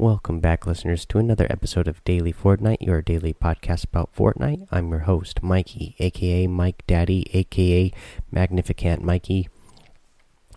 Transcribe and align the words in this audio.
Welcome 0.00 0.40
back, 0.40 0.66
listeners, 0.66 1.04
to 1.04 1.18
another 1.18 1.46
episode 1.50 1.86
of 1.86 2.02
Daily 2.04 2.32
Fortnite, 2.32 2.80
your 2.80 3.02
daily 3.02 3.34
podcast 3.34 3.84
about 3.84 4.16
Fortnite. 4.16 4.66
I'm 4.72 4.88
your 4.88 5.00
host, 5.00 5.42
Mikey, 5.42 5.94
aka 5.98 6.46
Mike 6.46 6.84
Daddy, 6.86 7.26
aka 7.34 7.92
Magnificent 8.32 9.04
Mikey. 9.04 9.50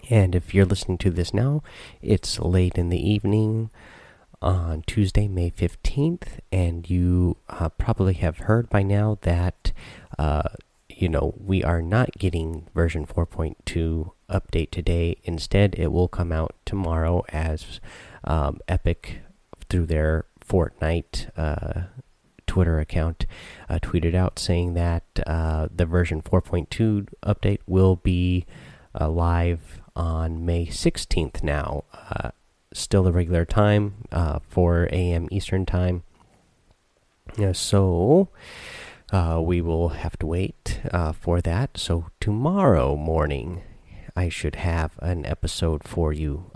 And 0.09 0.33
if 0.33 0.53
you're 0.53 0.63
listening 0.63 0.97
to 0.99 1.09
this 1.09 1.33
now, 1.33 1.61
it's 2.01 2.39
late 2.39 2.77
in 2.77 2.87
the 2.87 3.09
evening 3.09 3.69
on 4.41 4.81
Tuesday, 4.87 5.27
May 5.27 5.51
15th, 5.51 6.39
and 6.49 6.89
you 6.89 7.35
uh, 7.49 7.67
probably 7.67 8.13
have 8.13 8.37
heard 8.37 8.69
by 8.69 8.81
now 8.81 9.17
that, 9.23 9.73
uh, 10.17 10.47
you 10.87 11.09
know, 11.09 11.33
we 11.37 11.61
are 11.65 11.81
not 11.81 12.13
getting 12.17 12.69
version 12.73 13.05
4.2 13.05 14.09
update 14.29 14.71
today. 14.71 15.17
Instead, 15.25 15.75
it 15.77 15.91
will 15.91 16.07
come 16.07 16.31
out 16.31 16.55
tomorrow 16.63 17.25
as 17.27 17.81
um, 18.23 18.61
Epic, 18.69 19.19
through 19.73 19.87
their 19.87 20.25
Fortnite 20.47 21.35
uh, 21.35 21.87
Twitter 22.45 22.79
account, 22.79 23.25
uh, 23.67 23.79
tweeted 23.81 24.13
out 24.13 24.37
saying 24.37 24.75
that 24.75 25.03
uh, 25.25 25.67
the 25.75 25.87
version 25.87 26.21
4.2 26.21 27.07
update 27.25 27.57
will 27.65 27.95
be 27.95 28.45
uh, 29.01 29.09
live 29.09 29.81
on 29.95 30.45
May 30.45 30.67
16th 30.67 31.41
now. 31.41 31.85
Uh, 31.91 32.29
still 32.71 33.01
the 33.01 33.11
regular 33.11 33.45
time, 33.45 33.95
uh, 34.11 34.37
4 34.47 34.89
a.m. 34.91 35.27
Eastern 35.31 35.65
Time. 35.65 36.03
So 37.53 38.29
we 39.11 39.59
will 39.59 39.89
have 39.89 40.19
to 40.19 40.27
wait 40.27 40.81
for 41.19 41.41
that. 41.41 41.79
So 41.79 42.11
tomorrow 42.19 42.95
morning, 42.95 43.63
I 44.15 44.29
should 44.29 44.57
have 44.57 44.99
an 44.99 45.25
episode 45.25 45.83
for 45.83 46.13
you 46.13 46.51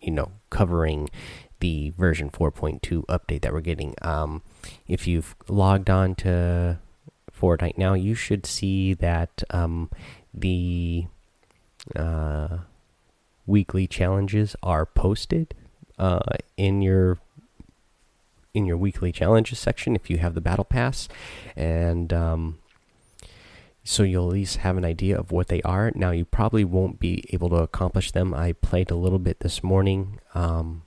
you 0.00 0.10
know 0.10 0.32
covering 0.48 1.10
the 1.60 1.90
version 1.90 2.30
4.2 2.30 3.06
update 3.06 3.42
that 3.42 3.52
we're 3.52 3.60
getting. 3.60 3.94
Um, 4.02 4.42
if 4.88 5.06
you've 5.06 5.34
logged 5.48 5.88
on 5.88 6.14
to 6.16 6.78
Fortnite 7.32 7.78
now, 7.78 7.94
you 7.94 8.14
should 8.14 8.44
see 8.44 8.94
that 8.94 9.42
um, 9.50 9.90
the 10.34 11.06
uh, 11.96 12.58
weekly 13.46 13.86
challenges 13.86 14.56
are 14.62 14.84
posted 14.84 15.54
uh, 15.98 16.20
in 16.56 16.82
your 16.82 17.18
in 18.52 18.66
your 18.66 18.76
weekly 18.76 19.12
challenges 19.12 19.60
section 19.60 19.94
if 19.94 20.10
you 20.10 20.18
have 20.18 20.34
the 20.34 20.40
battle 20.40 20.64
pass, 20.64 21.08
and 21.54 22.12
um, 22.12 22.58
so 23.84 24.02
you'll 24.02 24.26
at 24.26 24.32
least 24.32 24.58
have 24.58 24.76
an 24.76 24.84
idea 24.84 25.16
of 25.16 25.30
what 25.30 25.48
they 25.48 25.62
are. 25.62 25.92
Now, 25.94 26.10
you 26.10 26.24
probably 26.24 26.64
won't 26.64 26.98
be 26.98 27.24
able 27.30 27.48
to 27.50 27.56
accomplish 27.56 28.10
them. 28.10 28.34
I 28.34 28.52
played 28.52 28.90
a 28.90 28.96
little 28.96 29.18
bit 29.18 29.40
this 29.40 29.62
morning 29.62 30.18
um, 30.34 30.82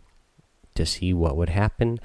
to 0.76 0.86
see 0.86 1.14
what 1.14 1.38
would 1.38 1.50
happen, 1.50 2.00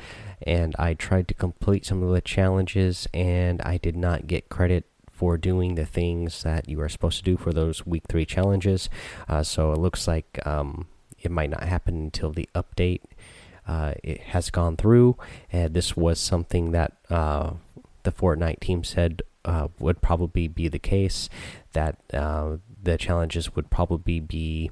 and 0.47 0.75
I 0.79 0.95
tried 0.95 1.29
to 1.29 1.35
complete 1.35 1.87
some 1.87 2.03
of 2.03 2.11
the 2.11 2.21
challenges, 2.21 3.07
and 3.13 3.61
I 3.63 3.79
did 3.79 3.97
not 3.97 4.27
get 4.27 4.49
credit 4.49 4.85
for 5.11 5.37
doing 5.37 5.75
the 5.75 5.85
things 5.85 6.45
that 6.45 6.69
you 6.69 6.81
are 6.81 6.89
supposed 6.89 7.19
to 7.19 7.25
do 7.25 7.37
for 7.37 7.53
those 7.53 7.85
week 7.85 8.05
three 8.09 8.25
challenges. 8.25 8.89
Uh, 9.29 9.43
so 9.43 9.73
it 9.73 9.79
looks 9.79 10.07
like 10.07 10.39
um, 10.47 10.87
it 11.21 11.31
might 11.31 11.51
not 11.51 11.65
happen 11.65 11.97
until 11.97 12.31
the 12.31 12.49
update 12.55 13.01
uh, 13.67 13.95
it 14.03 14.21
has 14.21 14.51
gone 14.51 14.77
through, 14.77 15.17
and 15.53 15.75
this 15.75 15.97
was 15.97 16.19
something 16.19 16.71
that 16.71 16.93
uh, 17.11 17.53
the 18.03 18.13
Fortnite 18.13 18.61
team 18.61 18.83
said 18.83 19.23
uh, 19.45 19.69
would 19.79 20.01
probably 20.01 20.49
be 20.49 20.69
the 20.69 20.79
case. 20.79 21.29
That 21.75 21.99
uh, 22.15 22.57
the 22.83 22.97
challenges 22.97 23.55
would 23.55 23.71
probably 23.71 24.21
be 24.21 24.71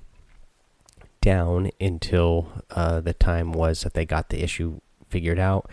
down 1.27 1.69
until 1.81 2.63
uh, 2.71 3.01
the 3.01 3.13
time 3.13 3.51
was 3.51 3.83
that 3.83 3.95
they 3.95 4.07
got 4.07 4.29
the 4.29 4.45
issue 4.45 4.81
figured 5.09 5.41
out. 5.41 5.69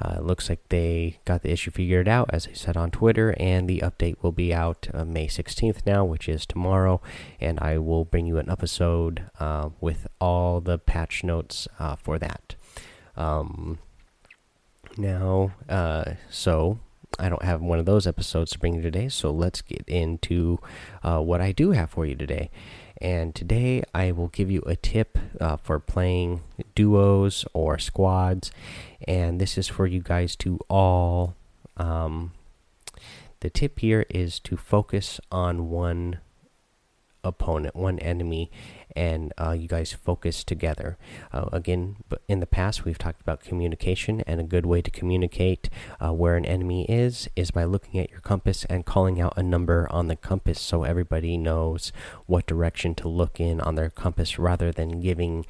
Uh, 0.00 0.14
it 0.18 0.22
looks 0.22 0.48
like 0.48 0.60
they 0.68 1.18
got 1.24 1.42
the 1.42 1.50
issue 1.50 1.72
figured 1.72 2.06
out, 2.06 2.30
as 2.32 2.46
I 2.46 2.52
said 2.52 2.76
on 2.76 2.92
Twitter, 2.92 3.34
and 3.36 3.68
the 3.68 3.80
update 3.80 4.14
will 4.22 4.30
be 4.30 4.54
out 4.54 4.86
uh, 4.94 5.04
May 5.04 5.26
16th 5.26 5.84
now, 5.84 6.04
which 6.04 6.28
is 6.28 6.46
tomorrow. 6.46 7.00
And 7.40 7.58
I 7.58 7.78
will 7.78 8.04
bring 8.04 8.26
you 8.26 8.38
an 8.38 8.48
episode 8.48 9.24
uh, 9.40 9.70
with 9.80 10.06
all 10.20 10.60
the 10.60 10.78
patch 10.78 11.24
notes 11.24 11.66
for 11.98 12.20
that. 12.20 12.54
Um, 13.16 13.80
now, 14.96 15.50
so 16.30 16.78
I 17.18 17.28
don't 17.28 17.44
have 17.44 17.60
one 17.60 17.78
of 17.78 17.86
those 17.86 18.06
episodes 18.06 18.52
to 18.52 18.58
bring 18.58 18.76
you 18.76 18.82
today, 18.82 19.08
so 19.08 19.30
let's 19.30 19.62
get 19.62 19.84
into 19.88 20.58
uh, 21.02 21.20
what 21.20 21.40
I 21.40 21.52
do 21.52 21.72
have 21.72 21.90
for 21.90 22.06
you 22.06 22.14
today. 22.14 22.50
And 23.02 23.34
today 23.34 23.82
I 23.92 24.12
will 24.12 24.28
give 24.28 24.48
you 24.48 24.62
a 24.64 24.76
tip 24.76 25.18
uh, 25.40 25.56
for 25.56 25.80
playing 25.80 26.40
duos 26.76 27.44
or 27.52 27.76
squads, 27.76 28.52
and 29.08 29.40
this 29.40 29.58
is 29.58 29.66
for 29.66 29.88
you 29.88 30.00
guys 30.00 30.36
to 30.36 30.60
all. 30.70 31.34
Um, 31.76 32.30
the 33.40 33.50
tip 33.50 33.80
here 33.80 34.06
is 34.08 34.38
to 34.40 34.56
focus 34.56 35.18
on 35.32 35.68
one 35.68 36.20
opponent, 37.24 37.74
one 37.74 37.98
enemy, 38.00 38.50
and 38.94 39.32
uh, 39.38 39.52
you 39.52 39.68
guys 39.68 39.92
focus 39.92 40.44
together. 40.44 40.98
Uh, 41.32 41.48
again, 41.52 41.96
in 42.28 42.40
the 42.40 42.46
past, 42.46 42.84
we've 42.84 42.98
talked 42.98 43.20
about 43.20 43.40
communication, 43.40 44.22
and 44.22 44.40
a 44.40 44.44
good 44.44 44.66
way 44.66 44.82
to 44.82 44.90
communicate 44.90 45.70
uh, 46.00 46.12
where 46.12 46.36
an 46.36 46.44
enemy 46.44 46.84
is 46.88 47.28
is 47.36 47.50
by 47.50 47.64
looking 47.64 48.00
at 48.00 48.10
your 48.10 48.20
compass 48.20 48.64
and 48.66 48.84
calling 48.84 49.20
out 49.20 49.32
a 49.36 49.42
number 49.42 49.86
on 49.90 50.08
the 50.08 50.16
compass 50.16 50.60
so 50.60 50.84
everybody 50.84 51.36
knows 51.36 51.92
what 52.26 52.46
direction 52.46 52.94
to 52.94 53.08
look 53.08 53.40
in 53.40 53.60
on 53.60 53.74
their 53.74 53.90
compass 53.90 54.38
rather 54.38 54.72
than 54.72 55.00
giving 55.00 55.46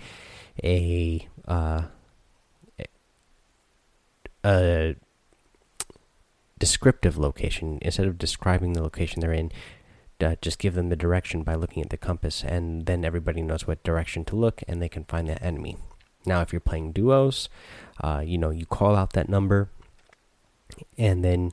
a. 0.63 1.27
Uh, 1.47 1.83
a 4.45 4.97
descriptive 6.59 7.19
location 7.19 7.79
instead 7.83 8.07
of 8.07 8.17
describing 8.19 8.73
the 8.73 8.83
location 8.83 9.21
they're 9.21 9.33
in 9.33 9.51
uh, 10.23 10.37
just 10.41 10.59
give 10.59 10.75
them 10.75 10.89
the 10.89 10.97
direction 10.97 11.43
by 11.43 11.55
looking 11.55 11.83
at 11.83 11.91
the 11.91 11.97
compass, 11.97 12.43
and 12.45 12.87
then 12.87 13.05
everybody 13.05 13.43
knows 13.43 13.67
what 13.67 13.83
direction 13.83 14.25
to 14.27 14.37
look, 14.37 14.63
and 14.69 14.81
they 14.81 14.89
can 14.89 15.05
find 15.05 15.29
that 15.29 15.43
enemy. 15.43 15.77
Now, 16.25 16.41
if 16.41 16.53
you're 16.53 16.61
playing 16.61 16.93
duos, 16.93 17.49
uh, 18.03 18.23
you 18.25 18.39
know 18.39 18.51
you 18.51 18.67
call 18.67 18.95
out 18.97 19.13
that 19.15 19.29
number, 19.29 19.71
and 20.97 21.25
then 21.25 21.51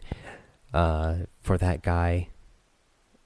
uh, 0.74 1.16
for 1.42 1.58
that 1.58 1.82
guy, 1.82 2.30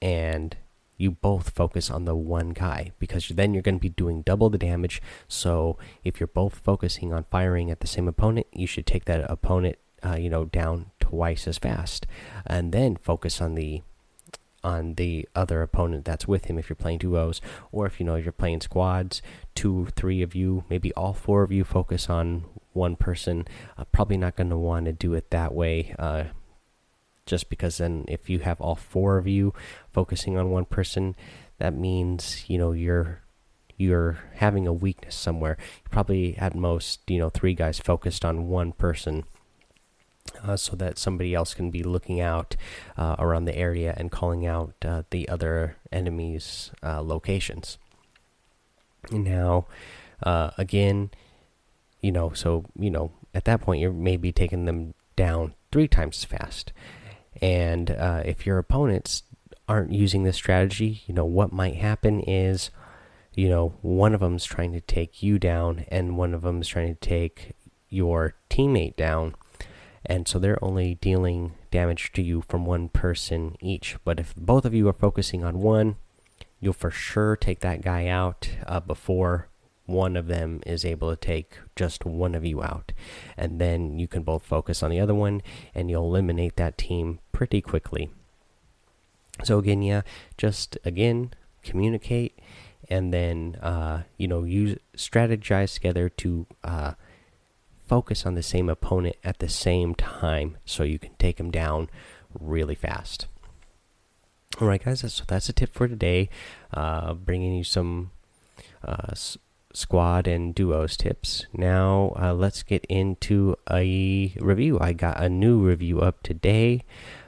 and 0.00 0.56
you 0.96 1.10
both 1.10 1.50
focus 1.50 1.90
on 1.90 2.04
the 2.04 2.14
one 2.14 2.50
guy 2.50 2.92
because 2.98 3.28
then 3.28 3.52
you're 3.52 3.62
going 3.62 3.76
to 3.76 3.80
be 3.80 3.88
doing 3.88 4.22
double 4.22 4.48
the 4.48 4.58
damage. 4.58 5.02
So 5.26 5.76
if 6.04 6.20
you're 6.20 6.26
both 6.28 6.60
focusing 6.60 7.12
on 7.12 7.24
firing 7.30 7.70
at 7.70 7.80
the 7.80 7.86
same 7.86 8.08
opponent, 8.08 8.46
you 8.52 8.66
should 8.66 8.86
take 8.86 9.04
that 9.06 9.28
opponent, 9.30 9.76
uh, 10.04 10.16
you 10.16 10.30
know, 10.30 10.44
down 10.44 10.92
twice 11.00 11.48
as 11.48 11.58
fast, 11.58 12.06
and 12.46 12.72
then 12.72 12.96
focus 12.96 13.40
on 13.40 13.54
the 13.54 13.82
on 14.64 14.94
the 14.94 15.28
other 15.34 15.62
opponent 15.62 16.04
that's 16.04 16.26
with 16.26 16.46
him 16.46 16.58
if 16.58 16.68
you're 16.68 16.76
playing 16.76 16.98
duos 16.98 17.40
or 17.70 17.86
if 17.86 18.00
you 18.00 18.06
know 18.06 18.16
you're 18.16 18.32
playing 18.32 18.60
squads 18.60 19.22
two 19.54 19.86
three 19.94 20.22
of 20.22 20.34
you 20.34 20.64
maybe 20.68 20.92
all 20.94 21.12
four 21.12 21.42
of 21.42 21.52
you 21.52 21.62
focus 21.62 22.08
on 22.08 22.44
one 22.72 22.96
person 22.96 23.46
uh, 23.78 23.84
probably 23.92 24.16
not 24.16 24.36
going 24.36 24.50
to 24.50 24.56
want 24.56 24.86
to 24.86 24.92
do 24.92 25.14
it 25.14 25.30
that 25.30 25.54
way 25.54 25.94
uh, 25.98 26.24
just 27.26 27.48
because 27.48 27.78
then 27.78 28.04
if 28.08 28.28
you 28.28 28.40
have 28.40 28.60
all 28.60 28.74
four 28.74 29.18
of 29.18 29.28
you 29.28 29.54
focusing 29.92 30.36
on 30.36 30.50
one 30.50 30.64
person 30.64 31.14
that 31.58 31.74
means 31.74 32.44
you 32.48 32.58
know 32.58 32.72
you're 32.72 33.20
you're 33.76 34.18
having 34.34 34.66
a 34.66 34.72
weakness 34.72 35.14
somewhere. 35.14 35.56
Probably 35.90 36.36
at 36.38 36.54
most 36.54 37.00
you 37.08 37.18
know 37.18 37.30
three 37.30 37.54
guys 37.54 37.78
focused 37.78 38.24
on 38.24 38.48
one 38.48 38.72
person 38.72 39.24
uh, 40.42 40.56
so 40.56 40.76
that 40.76 40.98
somebody 40.98 41.34
else 41.34 41.54
can 41.54 41.70
be 41.70 41.82
looking 41.82 42.20
out 42.20 42.56
uh, 42.96 43.16
around 43.18 43.44
the 43.44 43.56
area 43.56 43.94
and 43.96 44.10
calling 44.10 44.46
out 44.46 44.74
uh, 44.84 45.02
the 45.10 45.28
other 45.28 45.76
enemies' 45.92 46.70
uh, 46.82 47.00
locations. 47.02 47.78
Now, 49.10 49.66
uh, 50.22 50.50
again, 50.56 51.10
you 52.00 52.12
know, 52.12 52.32
so 52.32 52.64
you 52.78 52.90
know, 52.90 53.12
at 53.34 53.44
that 53.44 53.60
point, 53.60 53.80
you're 53.80 53.92
maybe 53.92 54.32
taking 54.32 54.64
them 54.64 54.94
down 55.16 55.54
three 55.72 55.88
times 55.88 56.18
as 56.18 56.24
fast. 56.24 56.72
And 57.40 57.90
uh, 57.90 58.22
if 58.24 58.46
your 58.46 58.58
opponents 58.58 59.24
aren't 59.68 59.92
using 59.92 60.22
this 60.22 60.36
strategy, 60.36 61.02
you 61.06 61.14
know, 61.14 61.24
what 61.24 61.52
might 61.52 61.76
happen 61.76 62.20
is, 62.20 62.70
you 63.34 63.48
know, 63.48 63.74
one 63.82 64.14
of 64.14 64.20
them's 64.20 64.44
trying 64.44 64.72
to 64.72 64.80
take 64.80 65.22
you 65.22 65.38
down, 65.38 65.84
and 65.88 66.16
one 66.16 66.32
of 66.32 66.42
them's 66.42 66.68
trying 66.68 66.94
to 66.94 67.00
take 67.00 67.52
your 67.88 68.34
teammate 68.50 68.96
down 68.96 69.34
and 70.06 70.28
so 70.28 70.38
they're 70.38 70.62
only 70.62 70.96
dealing 70.96 71.52
damage 71.70 72.12
to 72.12 72.22
you 72.22 72.42
from 72.48 72.66
one 72.66 72.88
person 72.88 73.56
each. 73.60 73.96
But 74.04 74.20
if 74.20 74.34
both 74.36 74.64
of 74.64 74.74
you 74.74 74.88
are 74.88 74.92
focusing 74.92 75.44
on 75.44 75.60
one, 75.60 75.96
you'll 76.60 76.72
for 76.72 76.90
sure 76.90 77.36
take 77.36 77.60
that 77.60 77.82
guy 77.82 78.06
out 78.06 78.48
uh, 78.66 78.80
before 78.80 79.48
one 79.86 80.16
of 80.16 80.28
them 80.28 80.60
is 80.66 80.84
able 80.84 81.10
to 81.10 81.16
take 81.16 81.58
just 81.76 82.04
one 82.04 82.34
of 82.34 82.44
you 82.44 82.62
out. 82.62 82.92
And 83.36 83.60
then 83.60 83.98
you 83.98 84.08
can 84.08 84.22
both 84.22 84.42
focus 84.42 84.82
on 84.82 84.90
the 84.90 85.00
other 85.00 85.14
one 85.14 85.42
and 85.74 85.90
you'll 85.90 86.06
eliminate 86.06 86.56
that 86.56 86.78
team 86.78 87.20
pretty 87.32 87.60
quickly. 87.60 88.10
So, 89.42 89.58
again, 89.58 89.82
yeah, 89.82 90.02
just 90.38 90.78
again, 90.84 91.34
communicate 91.62 92.38
and 92.88 93.12
then, 93.12 93.56
uh, 93.62 94.02
you 94.16 94.28
know, 94.28 94.44
use 94.44 94.78
strategize 94.96 95.74
together 95.74 96.08
to 96.08 96.46
uh, 96.62 96.92
focus 97.86 98.26
on 98.26 98.34
the 98.34 98.42
same 98.42 98.68
opponent 98.68 99.16
at 99.24 99.38
the 99.38 99.48
same 99.48 99.94
time 99.94 100.56
so 100.64 100.82
you 100.82 100.98
can 100.98 101.14
take 101.16 101.36
them 101.36 101.50
down 101.50 101.88
really 102.38 102.74
fast. 102.74 103.26
All 104.60 104.68
right, 104.68 104.82
guys, 104.82 105.00
so 105.12 105.24
that's 105.26 105.48
a 105.48 105.52
tip 105.52 105.74
for 105.74 105.88
today. 105.88 106.28
Uh, 106.72 107.14
bringing 107.14 107.54
you 107.54 107.64
some 107.64 108.12
uh, 108.84 109.14
squad 109.72 110.28
and 110.28 110.54
duos 110.54 110.96
tips. 110.96 111.46
Now, 111.52 112.14
uh, 112.16 112.32
let's 112.32 112.62
get 112.62 112.84
into 112.86 113.56
a 113.70 114.32
review. 114.38 114.78
I 114.80 114.92
got 114.92 115.20
a 115.20 115.28
new 115.28 115.58
review 115.58 116.00
up 116.00 116.22
today. 116.22 116.84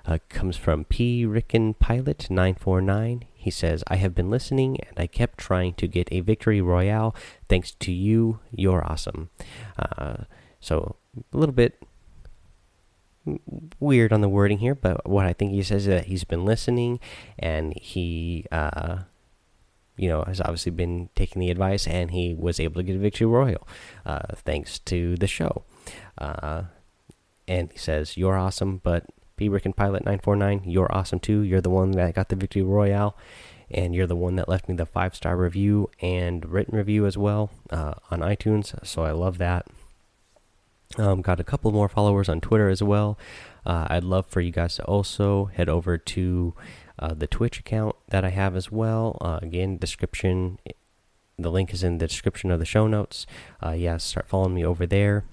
Uh, 0.07 0.19
comes 0.29 0.57
from 0.57 0.85
P. 0.85 1.27
Ricken 1.27 1.75
Pilot 1.75 2.31
949. 2.31 3.25
He 3.35 3.51
says, 3.51 3.83
I 3.89 3.97
have 3.97 4.15
been 4.15 4.31
listening 4.31 4.79
and 4.89 4.97
I 4.97 5.09
kept 5.09 5.39
trying 5.39 5.75
to 5.75 5.89
get 5.89 6.09
a 6.13 6.21
victory 6.21 6.61
royale. 6.61 7.15
Thanks 7.49 7.73
to 7.73 7.93
you, 7.93 8.39
you're 8.53 8.85
awesome. 8.85 9.31
Uh, 9.77 10.25
so, 10.67 10.97
a 11.33 11.37
little 11.37 11.55
bit 11.55 11.81
weird 13.79 14.13
on 14.13 14.21
the 14.21 14.29
wording 14.29 14.59
here, 14.59 14.75
but 14.75 15.09
what 15.09 15.25
I 15.25 15.33
think 15.33 15.53
he 15.53 15.63
says 15.63 15.83
is 15.83 15.87
that 15.87 16.07
he's 16.07 16.25
been 16.25 16.45
listening 16.45 16.99
and 17.39 17.73
he, 17.79 18.47
uh, 18.51 19.03
you 19.97 20.09
know, 20.09 20.25
has 20.25 20.41
obviously 20.41 20.73
been 20.73 21.09
taking 21.15 21.39
the 21.39 21.53
advice 21.53 21.87
and 21.87 22.11
he 22.11 22.35
was 22.35 22.59
able 22.59 22.81
to 22.81 22.83
get 22.83 22.97
a 22.97 22.99
victory 22.99 23.29
royale 23.29 23.65
uh, 24.05 24.35
thanks 24.35 24.81
to 24.81 25.15
the 25.15 25.29
show. 25.29 25.63
Uh, 26.19 26.65
and 27.47 27.71
he 27.71 27.79
says, 27.79 28.17
You're 28.17 28.37
awesome, 28.37 28.79
but 28.79 29.07
P. 29.37 29.49
Rick 29.49 29.67
and 29.67 29.77
Pilot 29.77 30.05
949, 30.05 30.63
you're 30.65 30.93
awesome 30.93 31.21
too. 31.21 31.43
You're 31.43 31.61
the 31.61 31.71
one 31.71 31.93
that 31.93 32.17
got 32.17 32.29
the 32.29 32.35
victory 32.35 32.63
royale, 32.63 33.17
and 33.71 33.95
you're 33.95 34.09
the 34.09 34.17
one 34.17 34.35
that 34.35 34.49
left 34.49 34.69
me 34.69 34.75
the 34.75 34.85
five 34.85 35.15
star 35.15 35.37
review 35.37 35.91
and 36.01 36.45
written 36.45 36.77
review 36.77 37.07
as 37.07 37.17
well 37.17 37.53
uh, 37.71 37.95
on 38.11 38.19
iTunes. 38.19 38.85
So 38.85 39.05
I 39.05 39.13
love 39.13 39.39
that. 39.39 39.67
Um, 40.99 41.21
got 41.21 41.41
a 41.41 41.45
couple 41.45 41.71
more 41.73 41.89
followers 41.89 42.29
on 42.29 42.41
Twitter 42.41 42.69
as 42.69 42.83
well. 42.83 43.19
Uh, 43.65 43.87
I'd 43.91 44.05
love 44.05 44.27
for 44.27 44.41
you 44.41 44.53
guys 44.53 44.77
to 44.77 44.85
also 44.85 45.47
head 45.47 45.69
over 45.69 45.99
to 45.99 46.55
uh, 46.99 47.15
the 47.15 47.27
Twitch 47.27 47.59
account 47.59 47.97
that 48.09 48.25
I 48.25 48.31
have 48.31 48.57
as 48.57 48.71
well. 48.71 49.19
Uh, 49.21 49.39
again, 49.43 49.77
description. 49.77 50.59
The 51.39 51.51
link 51.51 51.75
is 51.75 51.83
in 51.83 51.99
the 51.99 52.07
description 52.07 52.51
of 52.51 52.59
the 52.61 52.65
show 52.65 52.87
notes. 52.87 53.27
Uh, 53.63 53.73
yeah, 53.73 53.99
start 53.99 54.29
following 54.29 54.55
me 54.55 54.65
over 54.65 54.87
there 54.87 55.25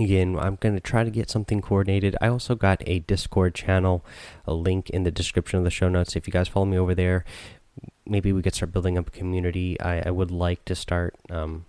again 0.00 0.36
i'm 0.38 0.56
going 0.56 0.74
to 0.74 0.80
try 0.80 1.04
to 1.04 1.10
get 1.10 1.30
something 1.30 1.60
coordinated 1.60 2.16
i 2.20 2.26
also 2.26 2.54
got 2.54 2.82
a 2.86 3.00
discord 3.00 3.54
channel 3.54 4.04
a 4.46 4.54
link 4.54 4.90
in 4.90 5.04
the 5.04 5.10
description 5.10 5.58
of 5.58 5.64
the 5.64 5.70
show 5.70 5.88
notes 5.88 6.16
if 6.16 6.26
you 6.26 6.32
guys 6.32 6.48
follow 6.48 6.66
me 6.66 6.76
over 6.76 6.94
there 6.94 7.24
maybe 8.06 8.32
we 8.32 8.42
could 8.42 8.54
start 8.54 8.72
building 8.72 8.98
up 8.98 9.08
a 9.08 9.10
community 9.10 9.80
i, 9.80 10.00
I 10.00 10.10
would 10.10 10.30
like 10.30 10.64
to 10.64 10.74
start 10.74 11.14
um, 11.30 11.66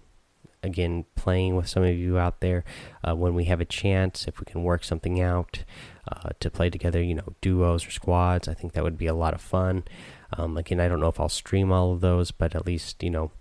again 0.65 1.05
playing 1.15 1.55
with 1.55 1.67
some 1.67 1.83
of 1.83 1.95
you 1.95 2.17
out 2.17 2.41
there 2.41 2.63
uh, 3.07 3.15
when 3.15 3.33
we 3.33 3.45
have 3.45 3.61
a 3.61 3.65
chance 3.65 4.27
if 4.27 4.39
we 4.39 4.45
can 4.45 4.63
work 4.63 4.83
something 4.83 5.21
out 5.21 5.63
uh, 6.11 6.29
to 6.39 6.49
play 6.49 6.69
together 6.69 7.01
you 7.01 7.15
know 7.15 7.33
duos 7.41 7.87
or 7.87 7.91
squads 7.91 8.47
i 8.47 8.53
think 8.53 8.73
that 8.73 8.83
would 8.83 8.97
be 8.97 9.07
a 9.07 9.13
lot 9.13 9.33
of 9.33 9.41
fun 9.41 9.83
um, 10.37 10.57
again 10.57 10.79
i 10.79 10.87
don't 10.87 10.99
know 10.99 11.07
if 11.07 11.19
i'll 11.19 11.29
stream 11.29 11.71
all 11.71 11.93
of 11.93 12.01
those 12.01 12.31
but 12.31 12.55
at 12.55 12.65
least 12.65 13.01
you 13.01 13.09
know 13.09 13.31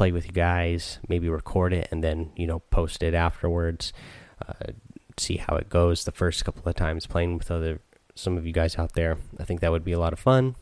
play 0.00 0.12
with 0.12 0.24
you 0.24 0.32
guys, 0.32 0.98
maybe 1.08 1.28
record 1.28 1.74
it 1.74 1.86
and 1.90 2.02
then 2.02 2.32
you 2.34 2.46
know 2.46 2.60
post 2.70 3.02
it 3.02 3.12
afterwards. 3.12 3.92
Uh, 4.40 4.72
see 5.18 5.36
how 5.36 5.56
it 5.56 5.68
goes 5.68 6.04
the 6.04 6.10
first 6.10 6.42
couple 6.42 6.66
of 6.66 6.74
times 6.74 7.06
playing 7.06 7.36
with 7.36 7.50
other 7.50 7.80
some 8.14 8.38
of 8.38 8.46
you 8.46 8.52
guys 8.54 8.78
out 8.78 8.94
there. 8.94 9.18
I 9.38 9.44
think 9.44 9.60
that 9.60 9.70
would 9.70 9.84
be 9.84 9.92
a 9.92 9.98
lot 9.98 10.14
of 10.14 10.18
fun. 10.18 10.56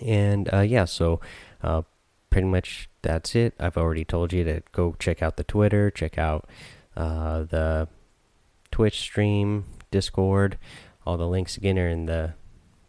And 0.00 0.48
uh, 0.50 0.60
yeah, 0.60 0.86
so 0.86 1.20
uh, 1.62 1.82
pretty 2.32 2.48
much 2.48 2.88
that's 3.02 3.36
it. 3.36 3.54
I've 3.60 3.76
already 3.76 4.04
told 4.04 4.32
you 4.32 4.42
to 4.44 4.62
go 4.72 4.96
check 4.98 5.22
out 5.22 5.36
the 5.36 5.44
Twitter, 5.44 5.90
check 5.90 6.18
out 6.18 6.48
uh, 6.96 7.42
the 7.42 7.88
Twitch 8.70 8.98
stream, 9.00 9.66
Discord. 9.90 10.58
All 11.06 11.16
the 11.16 11.28
links 11.28 11.56
again 11.56 11.78
are 11.78 11.88
in 11.88 12.06
the 12.06 12.34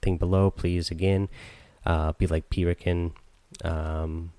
thing 0.02 0.18
below. 0.18 0.50
Please 0.50 0.90
again, 0.90 1.28
uh, 1.86 2.14
be 2.14 2.26
like 2.26 2.50
Pirikin. 2.50 3.12
Um, 3.64 4.32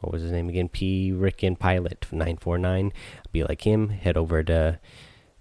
what 0.00 0.12
was 0.12 0.22
his 0.22 0.32
name 0.32 0.48
again? 0.48 0.68
P. 0.68 1.12
Ricken 1.12 1.54
Pilot 1.54 2.06
949. 2.10 2.92
Be 3.30 3.44
like 3.44 3.62
him. 3.62 3.90
Head 3.90 4.16
over 4.16 4.42
to 4.42 4.80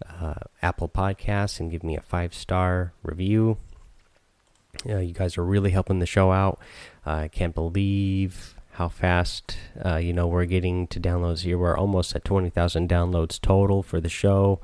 uh, 0.08 0.36
Apple 0.62 0.88
Podcasts 0.88 1.60
and 1.60 1.72
give 1.72 1.84
me 1.84 1.98
a 1.98 2.02
five 2.02 2.36
star 2.36 2.94
review. 3.02 3.58
You 4.86 5.14
guys 5.14 5.38
are 5.38 5.46
really 5.46 5.72
helping 5.72 6.00
the 6.00 6.06
show 6.06 6.32
out. 6.32 6.60
Uh, 7.06 7.12
I 7.12 7.28
can't 7.28 7.54
believe 7.54 8.56
how 8.74 8.88
fast 8.88 9.58
uh, 9.84 9.98
you 9.98 10.14
know 10.14 10.28
we're 10.28 10.46
getting 10.46 10.88
to 10.88 11.00
downloads 11.00 11.42
here. 11.42 11.58
We're 11.58 11.78
almost 11.78 12.16
at 12.16 12.24
20,000 12.24 12.90
downloads 12.90 13.40
total 13.40 13.84
for 13.84 14.00
the 14.00 14.10
show. 14.10 14.60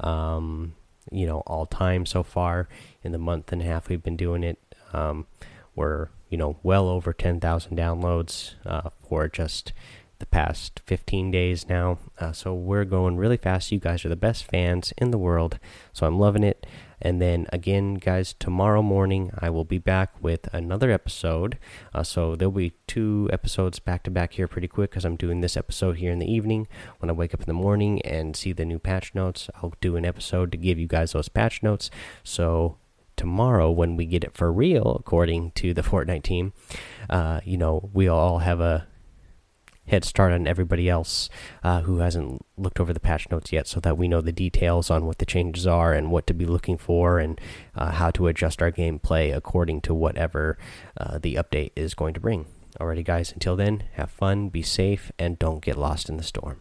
Um, 0.00 0.74
you 1.10 1.26
know, 1.26 1.40
all 1.46 1.66
time 1.66 2.06
so 2.06 2.22
far 2.22 2.68
in 3.02 3.12
the 3.12 3.18
month 3.18 3.52
and 3.52 3.62
a 3.62 3.64
half 3.64 3.88
we've 3.88 4.02
been 4.02 4.16
doing 4.16 4.42
it. 4.42 4.58
Um, 4.92 5.26
we're 5.74 6.08
you 6.28 6.38
know 6.38 6.56
well 6.62 6.88
over 6.88 7.12
10,000 7.12 7.76
downloads 7.76 8.54
uh, 8.64 8.90
for 9.08 9.28
just 9.28 9.72
the 10.18 10.26
past 10.26 10.80
15 10.86 11.30
days 11.30 11.68
now. 11.68 11.98
Uh, 12.18 12.32
so 12.32 12.52
we're 12.54 12.84
going 12.84 13.16
really 13.16 13.36
fast. 13.36 13.70
You 13.70 13.78
guys 13.78 14.04
are 14.04 14.08
the 14.08 14.16
best 14.16 14.44
fans 14.44 14.92
in 14.98 15.10
the 15.10 15.18
world. 15.18 15.58
So 15.92 16.06
I'm 16.06 16.18
loving 16.18 16.42
it. 16.42 16.66
And 17.00 17.20
then 17.20 17.46
again, 17.52 17.94
guys, 17.94 18.34
tomorrow 18.38 18.82
morning 18.82 19.30
I 19.38 19.50
will 19.50 19.64
be 19.64 19.78
back 19.78 20.12
with 20.22 20.48
another 20.52 20.90
episode. 20.90 21.58
Uh, 21.94 22.02
so 22.02 22.36
there'll 22.36 22.52
be 22.52 22.72
two 22.86 23.28
episodes 23.32 23.78
back 23.78 24.02
to 24.04 24.10
back 24.10 24.34
here 24.34 24.48
pretty 24.48 24.68
quick 24.68 24.90
because 24.90 25.04
I'm 25.04 25.16
doing 25.16 25.40
this 25.40 25.56
episode 25.56 25.98
here 25.98 26.12
in 26.12 26.18
the 26.18 26.30
evening. 26.30 26.68
When 26.98 27.10
I 27.10 27.12
wake 27.12 27.34
up 27.34 27.40
in 27.40 27.46
the 27.46 27.52
morning 27.52 28.02
and 28.02 28.36
see 28.36 28.52
the 28.52 28.64
new 28.64 28.78
patch 28.78 29.14
notes, 29.14 29.48
I'll 29.56 29.74
do 29.80 29.96
an 29.96 30.04
episode 30.04 30.52
to 30.52 30.58
give 30.58 30.78
you 30.78 30.86
guys 30.86 31.12
those 31.12 31.28
patch 31.28 31.62
notes. 31.62 31.90
So 32.24 32.76
tomorrow 33.16 33.70
when 33.70 33.96
we 33.96 34.06
get 34.06 34.24
it 34.24 34.34
for 34.34 34.52
real, 34.52 34.96
according 34.98 35.50
to 35.52 35.74
the 35.74 35.82
Fortnite 35.88 36.22
team, 36.22 36.52
uh, 37.10 37.40
you 37.44 37.56
know, 37.56 37.90
we 37.92 38.08
all 38.08 38.38
have 38.38 38.60
a 38.60 38.86
head 39.88 40.04
start 40.04 40.32
on 40.32 40.46
everybody 40.46 40.88
else 40.88 41.28
uh, 41.62 41.82
who 41.82 41.98
hasn't 41.98 42.44
looked 42.56 42.80
over 42.80 42.92
the 42.92 43.00
patch 43.00 43.30
notes 43.30 43.52
yet 43.52 43.66
so 43.66 43.80
that 43.80 43.98
we 43.98 44.08
know 44.08 44.20
the 44.20 44.32
details 44.32 44.90
on 44.90 45.06
what 45.06 45.18
the 45.18 45.26
changes 45.26 45.66
are 45.66 45.92
and 45.92 46.10
what 46.10 46.26
to 46.26 46.34
be 46.34 46.46
looking 46.46 46.78
for 46.78 47.18
and 47.18 47.40
uh, 47.74 47.90
how 47.92 48.10
to 48.10 48.26
adjust 48.26 48.62
our 48.62 48.72
gameplay 48.72 49.34
according 49.34 49.80
to 49.80 49.94
whatever 49.94 50.56
uh, 50.96 51.18
the 51.18 51.34
update 51.34 51.72
is 51.74 51.94
going 51.94 52.14
to 52.14 52.20
bring. 52.20 52.46
Alrighty, 52.80 53.04
guys, 53.04 53.32
until 53.32 53.56
then, 53.56 53.84
have 53.94 54.10
fun, 54.10 54.50
be 54.50 54.62
safe, 54.62 55.10
and 55.18 55.38
don't 55.38 55.64
get 55.64 55.76
lost 55.76 56.08
in 56.08 56.16
the 56.16 56.22
storm. 56.22 56.60